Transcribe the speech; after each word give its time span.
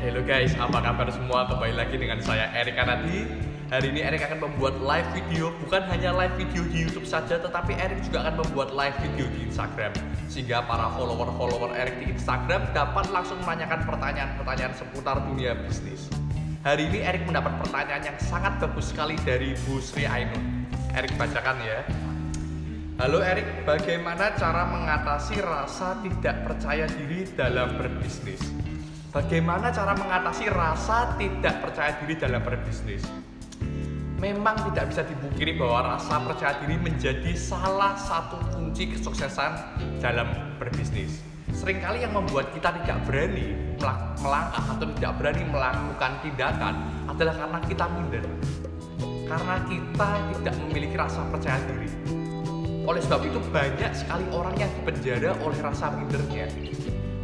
Halo 0.00 0.24
guys, 0.24 0.56
apa 0.56 0.80
kabar 0.80 1.12
semua? 1.12 1.44
Kembali 1.44 1.76
lagi 1.76 2.00
dengan 2.00 2.24
saya 2.24 2.48
Erik 2.56 2.72
Anadi. 2.80 3.28
Hari 3.68 3.92
ini 3.92 4.00
Erik 4.00 4.24
akan 4.24 4.48
membuat 4.48 4.80
live 4.80 5.04
video, 5.12 5.52
bukan 5.60 5.84
hanya 5.92 6.16
live 6.16 6.40
video 6.40 6.64
di 6.72 6.88
YouTube 6.88 7.04
saja, 7.04 7.36
tetapi 7.36 7.76
Erik 7.76 8.00
juga 8.08 8.24
akan 8.24 8.40
membuat 8.40 8.72
live 8.72 8.96
video 9.04 9.28
di 9.28 9.44
Instagram. 9.44 9.92
Sehingga 10.24 10.64
para 10.64 10.88
follower-follower 10.96 11.76
Erik 11.76 12.00
di 12.00 12.16
Instagram 12.16 12.72
dapat 12.72 13.12
langsung 13.12 13.44
menanyakan 13.44 13.84
pertanyaan-pertanyaan 13.84 14.72
seputar 14.72 15.20
dunia 15.20 15.52
bisnis. 15.68 16.08
Hari 16.64 16.88
ini 16.88 17.04
Erik 17.04 17.28
mendapat 17.28 17.60
pertanyaan 17.60 18.00
yang 18.00 18.18
sangat 18.24 18.56
bagus 18.56 18.96
sekali 18.96 19.20
dari 19.20 19.52
Bu 19.68 19.84
Sri 19.84 20.08
Ainun. 20.08 20.64
Erik 20.96 21.12
bacakan 21.20 21.60
ya. 21.60 21.84
Halo 23.04 23.20
Erik, 23.20 23.68
bagaimana 23.68 24.32
cara 24.32 24.64
mengatasi 24.64 25.44
rasa 25.44 26.00
tidak 26.00 26.48
percaya 26.48 26.88
diri 26.88 27.28
dalam 27.36 27.76
berbisnis? 27.76 28.69
Bagaimana 29.10 29.74
cara 29.74 29.90
mengatasi 29.98 30.46
rasa 30.54 31.18
tidak 31.18 31.58
percaya 31.58 31.98
diri 31.98 32.14
dalam 32.14 32.46
berbisnis? 32.46 33.02
Memang 34.22 34.54
tidak 34.70 34.94
bisa 34.94 35.02
dipungkiri 35.02 35.58
bahwa 35.58 35.98
rasa 35.98 36.22
percaya 36.22 36.54
diri 36.62 36.78
menjadi 36.78 37.34
salah 37.34 37.98
satu 37.98 38.38
kunci 38.54 38.94
kesuksesan 38.94 39.82
dalam 39.98 40.54
berbisnis. 40.62 41.26
Seringkali 41.50 42.06
yang 42.06 42.14
membuat 42.14 42.54
kita 42.54 42.70
tidak 42.70 43.02
berani 43.02 43.74
melangkah 44.22 44.78
atau 44.78 44.86
tidak 44.94 45.12
berani 45.18 45.42
melakukan 45.42 46.12
tindakan 46.22 46.74
adalah 47.10 47.34
karena 47.34 47.58
kita 47.66 47.84
minder. 47.90 48.24
Karena 49.26 49.56
kita 49.66 50.08
tidak 50.38 50.54
memiliki 50.62 50.94
rasa 50.94 51.26
percaya 51.34 51.58
diri 51.66 51.90
oleh 52.90 53.02
sebab 53.06 53.22
itu 53.22 53.38
banyak 53.54 53.92
sekali 53.94 54.24
orang 54.34 54.54
yang 54.58 54.70
dipenjara 54.82 55.30
oleh 55.46 55.58
rasa 55.62 55.94
mindernya. 55.94 56.50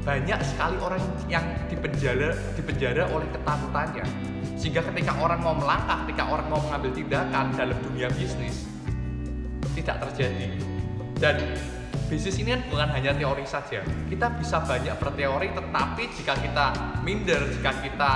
Banyak 0.07 0.39
sekali 0.39 0.79
orang 0.79 1.03
yang 1.27 1.43
dipenjara 1.67 2.31
dipenjara 2.55 3.11
oleh 3.11 3.27
ketakutannya. 3.35 4.07
Sehingga 4.55 4.87
ketika 4.87 5.19
orang 5.19 5.43
mau 5.43 5.59
melangkah, 5.59 6.07
ketika 6.07 6.31
orang 6.31 6.47
mau 6.47 6.63
mengambil 6.63 6.95
tindakan 6.95 7.51
dalam 7.59 7.75
dunia 7.83 8.07
bisnis 8.15 8.71
tidak 9.75 10.07
terjadi. 10.07 10.63
Dan 11.19 11.59
bisnis 12.07 12.39
ini 12.39 12.55
kan 12.55 12.63
bukan 12.71 12.89
hanya 12.95 13.19
teori 13.19 13.43
saja. 13.51 13.83
Kita 14.07 14.31
bisa 14.39 14.63
banyak 14.63 14.95
berteori 14.95 15.51
tetapi 15.51 16.03
jika 16.15 16.35
kita 16.39 16.67
minder, 17.03 17.43
jika 17.59 17.75
kita 17.83 18.13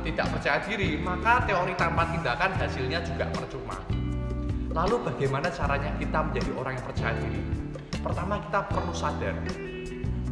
tidak 0.00 0.26
percaya 0.32 0.58
diri, 0.64 0.96
maka 0.96 1.44
teori 1.44 1.76
tanpa 1.76 2.08
tindakan 2.08 2.56
hasilnya 2.56 3.04
juga 3.04 3.28
percuma. 3.28 3.76
Lalu 4.72 4.96
bagaimana 5.12 5.52
caranya 5.52 5.92
kita 6.00 6.24
menjadi 6.24 6.50
orang 6.56 6.72
yang 6.80 6.86
percaya 6.88 7.12
diri? 7.20 7.42
Pertama 8.00 8.40
kita 8.48 8.60
perlu 8.64 8.92
sadar 8.96 9.36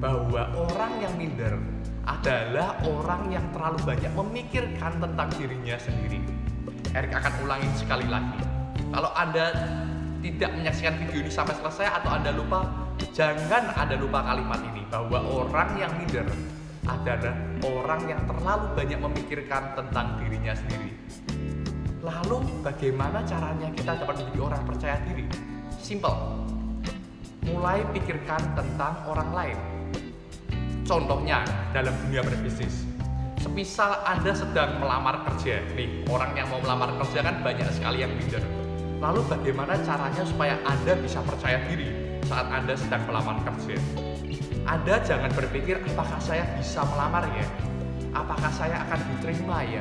bahwa 0.03 0.50
orang 0.58 0.98
yang 0.98 1.14
minder 1.14 1.55
adalah 2.03 2.75
orang 2.83 3.31
yang 3.31 3.47
terlalu 3.55 3.78
banyak 3.86 4.12
memikirkan 4.19 4.98
tentang 4.98 5.31
dirinya 5.39 5.78
sendiri. 5.78 6.19
Erik 6.91 7.14
akan 7.14 7.47
ulangi 7.47 7.70
sekali 7.78 8.11
lagi. 8.11 8.42
Kalau 8.91 9.14
Anda 9.14 9.55
tidak 10.19 10.50
menyaksikan 10.58 10.98
video 11.06 11.23
ini 11.23 11.30
sampai 11.30 11.55
selesai 11.55 12.03
atau 12.03 12.11
Anda 12.19 12.34
lupa, 12.34 12.67
jangan 13.14 13.70
Anda 13.78 13.95
lupa 13.95 14.27
kalimat 14.27 14.58
ini 14.75 14.83
bahwa 14.91 15.23
orang 15.23 15.70
yang 15.78 15.95
minder 15.95 16.27
adalah 16.83 17.39
orang 17.62 18.03
yang 18.11 18.20
terlalu 18.27 18.67
banyak 18.75 18.98
memikirkan 18.98 19.62
tentang 19.78 20.19
dirinya 20.19 20.50
sendiri. 20.50 20.91
Lalu 22.03 22.42
bagaimana 22.67 23.23
caranya 23.23 23.70
kita 23.70 23.95
dapat 24.03 24.19
menjadi 24.19 24.41
orang 24.42 24.62
percaya 24.67 24.98
diri? 25.06 25.30
Simple. 25.78 26.42
Mulai 27.47 27.86
pikirkan 27.95 28.58
tentang 28.58 28.98
orang 29.06 29.30
lain. 29.30 29.71
Contohnya 30.92 31.40
dalam 31.72 31.96
dunia 32.04 32.20
berbisnis. 32.20 32.84
Semisal 33.40 34.04
Anda 34.04 34.36
sedang 34.36 34.76
melamar 34.76 35.24
kerja, 35.24 35.64
nih 35.72 36.04
orang 36.04 36.36
yang 36.36 36.52
mau 36.52 36.60
melamar 36.60 36.92
kerja 37.00 37.24
kan 37.24 37.40
banyak 37.40 37.64
sekali 37.72 38.04
yang 38.04 38.12
minder. 38.12 38.44
Lalu 39.00 39.24
bagaimana 39.24 39.72
caranya 39.88 40.20
supaya 40.20 40.61
Anda 40.68 40.92
bisa 41.00 41.24
percaya 41.24 41.64
diri 41.64 42.20
saat 42.28 42.44
Anda 42.52 42.77
sedang 42.77 43.08
melamar 43.08 43.40
kerja? 43.40 43.80
Anda 44.68 45.00
jangan 45.00 45.33
berpikir 45.33 45.80
apakah 45.80 46.20
saya 46.20 46.44
bisa 46.61 46.84
melamar 46.84 47.24
ya? 47.40 47.48
Apakah 48.12 48.52
saya 48.52 48.84
akan 48.84 49.00
diterima 49.17 49.64
ya? 49.64 49.80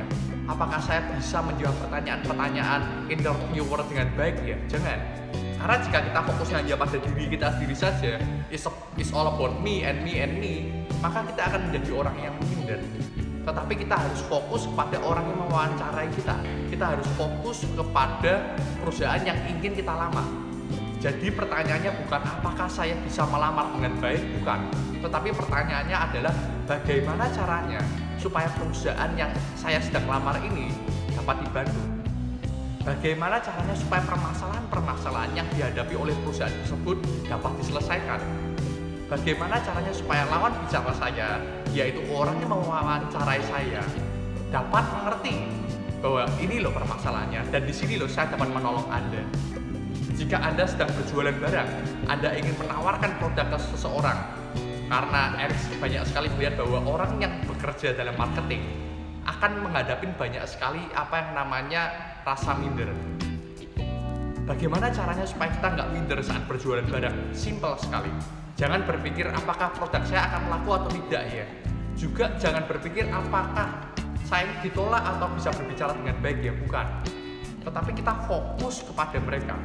apakah 0.50 0.80
saya 0.82 1.06
bisa 1.14 1.38
menjawab 1.38 1.76
pertanyaan-pertanyaan 1.86 3.06
interviewer 3.06 3.80
dengan 3.86 4.08
baik 4.18 4.36
ya? 4.42 4.56
Jangan. 4.66 4.98
Karena 5.62 5.76
jika 5.78 5.98
kita 6.02 6.20
fokusnya 6.26 6.56
hanya 6.58 6.74
pada 6.74 6.98
diri 6.98 7.24
kita 7.30 7.46
sendiri 7.54 7.76
saja, 7.78 8.12
is, 8.50 8.66
is 8.98 9.10
all 9.14 9.30
about 9.30 9.62
me 9.62 9.86
and 9.86 10.02
me 10.02 10.18
and 10.18 10.34
me, 10.42 10.81
maka 11.02 11.26
kita 11.26 11.42
akan 11.50 11.60
menjadi 11.68 11.90
orang 11.92 12.16
yang 12.22 12.34
minder. 12.38 12.80
Tetapi 13.42 13.74
kita 13.74 13.94
harus 13.98 14.22
fokus 14.30 14.70
kepada 14.70 15.02
orang 15.02 15.26
yang 15.26 15.38
mewawancarai 15.42 16.08
kita. 16.14 16.38
Kita 16.70 16.94
harus 16.94 17.08
fokus 17.18 17.66
kepada 17.74 18.54
perusahaan 18.78 19.18
yang 19.26 19.34
ingin 19.50 19.74
kita 19.74 19.90
lamar. 19.90 20.22
Jadi 21.02 21.34
pertanyaannya 21.34 21.90
bukan 22.06 22.22
apakah 22.22 22.70
saya 22.70 22.94
bisa 23.02 23.26
melamar 23.26 23.74
dengan 23.74 23.98
baik, 23.98 24.22
bukan. 24.38 24.70
Tetapi 25.02 25.34
pertanyaannya 25.34 25.98
adalah 25.98 26.34
bagaimana 26.70 27.26
caranya 27.34 27.82
supaya 28.22 28.46
perusahaan 28.54 29.10
yang 29.18 29.34
saya 29.58 29.82
sedang 29.82 30.06
lamar 30.06 30.38
ini 30.38 30.70
dapat 31.18 31.42
dibantu. 31.42 31.82
Bagaimana 32.86 33.42
caranya 33.42 33.74
supaya 33.74 34.02
permasalahan-permasalahan 34.06 35.30
yang 35.34 35.46
dihadapi 35.50 35.94
oleh 35.98 36.14
perusahaan 36.22 36.54
tersebut 36.62 37.02
dapat 37.26 37.50
diselesaikan? 37.58 38.51
Bagaimana 39.12 39.60
caranya 39.60 39.92
supaya 39.92 40.24
lawan 40.32 40.56
bicara 40.64 40.88
saya, 40.96 41.36
yaitu 41.76 42.00
orang 42.08 42.32
yang 42.40 42.48
mewawancarai 42.48 43.44
saya, 43.44 43.84
dapat 44.48 44.84
mengerti 44.88 45.52
bahwa 46.00 46.24
ini 46.40 46.64
loh 46.64 46.72
permasalahannya 46.72 47.44
dan 47.52 47.60
di 47.68 47.76
sini 47.76 48.00
loh 48.00 48.08
saya 48.08 48.32
dapat 48.32 48.48
menolong 48.48 48.88
Anda. 48.88 49.20
Jika 50.16 50.40
Anda 50.40 50.64
sedang 50.64 50.88
berjualan 50.96 51.36
barang, 51.44 51.70
Anda 52.08 52.40
ingin 52.40 52.56
menawarkan 52.56 53.20
produk 53.20 53.52
ke 53.52 53.58
seseorang, 53.76 54.16
karena 54.88 55.22
Eric 55.44 55.60
banyak 55.76 56.02
sekali 56.08 56.32
melihat 56.32 56.64
bahwa 56.64 56.80
orang 56.96 57.12
yang 57.20 57.36
bekerja 57.44 57.92
dalam 57.92 58.16
marketing 58.16 58.64
akan 59.28 59.60
menghadapi 59.60 60.08
banyak 60.16 60.40
sekali 60.48 60.88
apa 60.96 61.20
yang 61.20 61.30
namanya 61.36 61.82
rasa 62.24 62.56
minder. 62.56 62.88
Bagaimana 64.48 64.88
caranya 64.88 65.28
supaya 65.28 65.52
kita 65.52 65.68
nggak 65.68 65.88
minder 65.92 66.18
saat 66.24 66.48
berjualan 66.48 66.88
barang? 66.88 67.36
Simple 67.36 67.76
sekali. 67.76 68.40
Jangan 68.56 68.84
berpikir 68.84 69.26
apakah 69.32 69.72
produk 69.74 70.02
saya 70.04 70.28
akan 70.28 70.42
laku 70.52 70.70
atau 70.76 70.90
tidak 70.92 71.22
ya. 71.32 71.46
Juga 71.96 72.32
jangan 72.36 72.64
berpikir 72.68 73.08
apakah 73.08 73.90
saya 74.28 74.48
ditolak 74.64 75.02
atau 75.02 75.28
bisa 75.36 75.52
berbicara 75.52 75.92
dengan 75.96 76.16
baik 76.20 76.38
ya, 76.40 76.52
bukan. 76.56 76.86
Tetapi 77.62 77.90
kita 77.94 78.12
fokus 78.26 78.82
kepada 78.84 79.18
mereka 79.20 79.56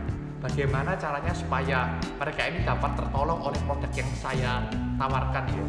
bagaimana 0.42 0.94
caranya 0.96 1.34
supaya 1.34 1.98
mereka 2.22 2.42
ini 2.46 2.62
dapat 2.62 2.94
tertolong 2.94 3.40
oleh 3.42 3.58
produk 3.66 3.92
yang 3.98 4.10
saya 4.14 4.62
tawarkan 5.02 5.46
ya 5.50 5.66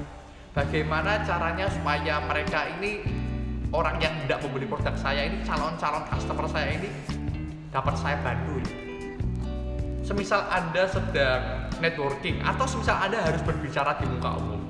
bagaimana 0.53 1.25
caranya 1.25 1.67
supaya 1.73 2.21
mereka 2.29 2.69
ini 2.77 3.01
orang 3.73 3.97
yang 4.01 4.13
tidak 4.25 4.39
membeli 4.45 4.67
produk 4.69 4.95
saya 4.97 5.29
ini 5.29 5.41
calon-calon 5.45 6.05
customer 6.13 6.47
saya 6.49 6.69
ini 6.77 6.89
dapat 7.73 7.95
saya 7.97 8.17
bantu 8.21 8.61
ya. 8.61 8.69
semisal 10.05 10.41
anda 10.53 10.85
sedang 10.89 11.68
networking 11.79 12.43
atau 12.43 12.67
semisal 12.67 12.99
anda 12.99 13.19
harus 13.23 13.43
berbicara 13.43 13.99
di 13.99 14.07
muka 14.07 14.31
umum. 14.39 14.61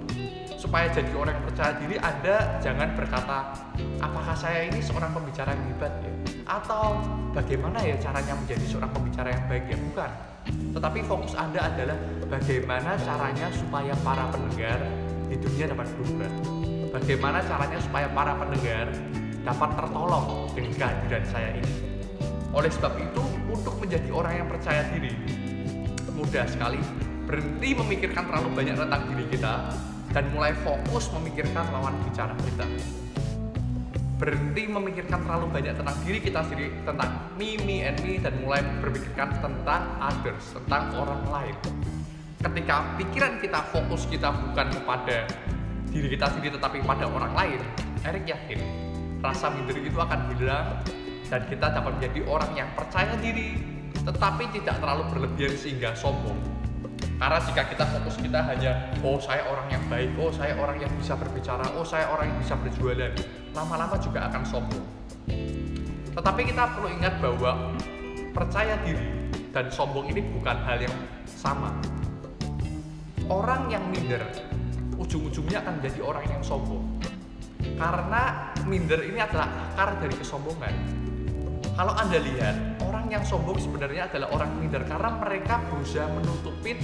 Supaya 0.58 0.90
jadi 0.90 1.14
orang 1.14 1.38
yang 1.38 1.46
percaya 1.46 1.72
diri 1.78 1.96
Anda 2.02 2.58
jangan 2.58 2.98
berkata 2.98 3.54
apakah 4.02 4.34
saya 4.34 4.66
ini 4.66 4.82
seorang 4.82 5.14
pembicara 5.14 5.54
yang 5.54 5.64
hebat 5.70 5.92
ya? 6.02 6.12
Atau 6.50 6.98
bagaimana 7.30 7.78
ya 7.78 7.94
caranya 8.02 8.34
menjadi 8.34 8.66
seorang 8.66 8.90
pembicara 8.90 9.38
yang 9.38 9.46
baik 9.46 9.70
ya? 9.70 9.78
Bukan. 9.78 10.10
Tetapi 10.74 10.98
fokus 11.06 11.38
Anda 11.38 11.62
adalah 11.62 11.94
bagaimana 12.26 12.98
caranya 12.98 13.46
supaya 13.54 13.94
para 14.02 14.34
pendengar 14.34 14.82
di 15.30 15.36
dunia 15.38 15.70
dapat 15.70 15.86
berubah. 15.94 16.30
Bagaimana 16.90 17.38
caranya 17.46 17.78
supaya 17.78 18.08
para 18.10 18.32
pendengar 18.34 18.86
dapat 19.46 19.70
tertolong 19.78 20.26
dengan 20.58 20.72
kehadiran 20.74 21.24
saya 21.30 21.54
ini. 21.54 21.72
Oleh 22.50 22.70
sebab 22.74 22.98
itu 22.98 23.22
untuk 23.46 23.78
menjadi 23.78 24.10
orang 24.10 24.42
yang 24.42 24.48
percaya 24.50 24.82
diri 24.90 25.14
mudah 26.18 26.44
sekali 26.50 26.82
berhenti 27.30 27.78
memikirkan 27.78 28.26
terlalu 28.26 28.50
banyak 28.58 28.74
tentang 28.74 29.02
diri 29.14 29.24
kita 29.30 29.70
dan 30.10 30.24
mulai 30.34 30.50
fokus 30.66 31.06
memikirkan 31.14 31.64
lawan 31.70 31.94
bicara 32.02 32.34
kita. 32.42 32.66
Berhenti 34.18 34.66
memikirkan 34.66 35.22
terlalu 35.22 35.46
banyak 35.54 35.78
tentang 35.78 35.94
diri 36.02 36.18
kita 36.18 36.42
sendiri, 36.42 36.74
tentang 36.82 37.30
me, 37.38 37.54
me, 37.62 37.86
and 37.86 38.02
me, 38.02 38.18
dan 38.18 38.34
mulai 38.42 38.66
berpikirkan 38.82 39.30
tentang 39.38 39.94
others, 40.02 40.58
tentang 40.58 40.90
orang 40.98 41.22
lain. 41.30 41.56
Ketika 42.42 42.98
pikiran 42.98 43.38
kita, 43.38 43.62
fokus 43.70 44.10
kita 44.10 44.34
bukan 44.34 44.74
kepada 44.74 45.22
diri 45.94 46.18
kita 46.18 46.34
sendiri, 46.34 46.58
tetapi 46.58 46.82
pada 46.82 47.06
orang 47.06 47.30
lain, 47.30 47.60
Erik 48.02 48.26
yakin 48.26 48.58
rasa 49.22 49.54
minder 49.54 49.78
itu 49.78 49.98
akan 49.98 50.34
hilang 50.34 50.82
dan 51.30 51.40
kita 51.46 51.66
dapat 51.70 51.92
menjadi 51.98 52.20
orang 52.26 52.50
yang 52.58 52.68
percaya 52.74 53.14
diri, 53.22 53.77
tetapi 54.06 54.44
tidak 54.54 54.78
terlalu 54.78 55.04
berlebihan 55.10 55.54
sehingga 55.58 55.94
sombong 55.96 56.38
Karena 57.18 57.42
jika 57.42 57.66
kita 57.66 57.82
fokus 57.82 58.14
kita 58.14 58.46
hanya 58.46 58.94
oh 59.02 59.18
saya 59.18 59.42
orang 59.50 59.66
yang 59.74 59.82
baik, 59.90 60.14
oh 60.22 60.30
saya 60.30 60.54
orang 60.54 60.78
yang 60.78 60.92
bisa 61.02 61.18
berbicara, 61.18 61.66
oh 61.74 61.82
saya 61.82 62.06
orang 62.14 62.30
yang 62.30 62.38
bisa 62.38 62.54
berjualan, 62.54 63.10
lama-lama 63.58 63.98
juga 63.98 64.30
akan 64.30 64.42
sombong. 64.46 64.86
Tetapi 66.14 66.40
kita 66.46 66.78
perlu 66.78 66.94
ingat 66.94 67.18
bahwa 67.18 67.74
percaya 68.30 68.78
diri 68.86 69.34
dan 69.50 69.66
sombong 69.66 70.14
ini 70.14 70.22
bukan 70.30 70.62
hal 70.62 70.78
yang 70.78 70.94
sama. 71.26 71.74
Orang 73.26 73.66
yang 73.66 73.82
minder 73.90 74.22
ujung-ujungnya 74.94 75.58
akan 75.66 75.82
menjadi 75.82 76.00
orang 76.06 76.24
yang 76.30 76.42
sombong. 76.46 76.86
Karena 77.74 78.54
minder 78.62 79.02
ini 79.02 79.18
adalah 79.18 79.50
akar 79.70 79.98
dari 79.98 80.14
kesombongan. 80.14 80.74
Kalau 81.78 81.94
Anda 81.94 82.18
lihat, 82.18 82.82
orang 82.82 83.06
yang 83.06 83.22
sombong 83.22 83.54
sebenarnya 83.54 84.10
adalah 84.10 84.34
orang 84.34 84.50
minder 84.58 84.82
karena 84.82 85.14
mereka 85.14 85.62
berusaha 85.70 86.10
menutupin 86.10 86.74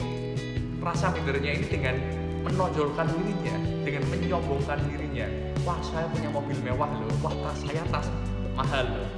rasa 0.78 1.10
mindernya 1.10 1.50
ini 1.50 1.66
dengan 1.66 1.98
menonjolkan 2.46 3.10
dirinya, 3.10 3.58
dengan 3.82 4.06
menyombongkan 4.06 4.78
dirinya. 4.86 5.26
Wah, 5.66 5.82
saya 5.82 6.06
punya 6.14 6.30
mobil 6.30 6.54
mewah 6.62 6.86
loh. 6.86 7.10
Wah, 7.26 7.34
tas 7.42 7.58
saya 7.66 7.82
tas 7.90 8.06
mahal 8.54 8.86
loh. 8.86 9.08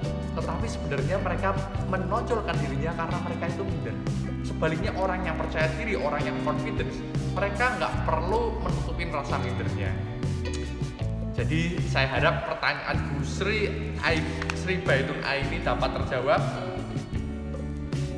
Tetapi 0.40 0.64
sebenarnya 0.64 1.20
mereka 1.20 1.52
menonjolkan 1.92 2.56
dirinya 2.56 2.96
karena 2.96 3.18
mereka 3.20 3.44
itu 3.52 3.62
minder. 3.68 3.96
Sebaliknya 4.48 4.96
orang 4.96 5.28
yang 5.28 5.36
percaya 5.36 5.68
diri, 5.76 5.92
orang 5.92 6.24
yang 6.24 6.40
confidence, 6.40 7.04
mereka 7.36 7.76
nggak 7.76 7.92
perlu 8.08 8.64
menutupin 8.64 9.12
rasa 9.12 9.36
mindernya. 9.44 10.15
Jadi 11.36 11.76
saya 11.92 12.08
harap 12.08 12.48
pertanyaan 12.48 12.96
Bu 13.12 13.20
Sri 13.20 13.68
Ai, 14.00 14.24
Sri 14.56 14.80
Baitun 14.80 15.20
Ai 15.20 15.44
ini 15.44 15.60
dapat 15.60 15.92
terjawab. 15.92 16.40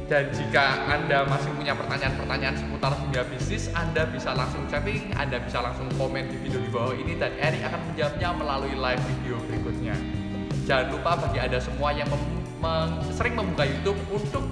Dan 0.09 0.33
jika 0.33 0.89
Anda 0.89 1.29
masih 1.29 1.53
punya 1.53 1.77
pertanyaan-pertanyaan 1.77 2.57
seputar 2.57 2.97
dunia 2.97 3.29
bisnis, 3.29 3.69
Anda 3.77 4.09
bisa 4.09 4.33
langsung 4.33 4.65
chatting, 4.73 5.13
Anda 5.13 5.37
bisa 5.37 5.61
langsung 5.61 5.85
komen 6.01 6.33
di 6.33 6.41
video 6.41 6.65
di 6.65 6.71
bawah 6.73 6.97
ini 6.97 7.21
dan 7.21 7.37
Erik 7.37 7.61
akan 7.69 7.93
menjawabnya 7.93 8.29
melalui 8.33 8.73
live 8.73 9.03
video 9.05 9.37
berikutnya. 9.51 9.93
Jangan 10.65 10.87
lupa 10.97 11.11
bagi 11.29 11.39
Anda 11.43 11.59
semua 11.61 11.93
yang 11.93 12.09
mem 12.09 12.23
mem 12.63 12.91
sering 13.13 13.37
membuka 13.37 13.69
YouTube 13.69 14.01
untuk 14.09 14.47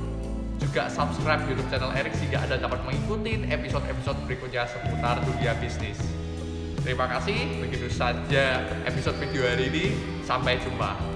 juga 0.60 0.92
subscribe 0.92 1.40
YouTube 1.48 1.70
channel 1.72 1.94
Erik 1.96 2.12
sehingga 2.18 2.44
Anda 2.44 2.60
dapat 2.60 2.84
mengikuti 2.84 3.40
episode-episode 3.48 4.18
berikutnya 4.28 4.68
seputar 4.68 5.24
dunia 5.24 5.56
bisnis. 5.56 6.25
Terima 6.86 7.10
kasih, 7.10 7.58
begitu 7.58 7.90
saja 7.90 8.62
episode 8.86 9.18
video 9.18 9.42
hari 9.42 9.74
ini. 9.74 9.90
Sampai 10.22 10.62
jumpa. 10.62 11.15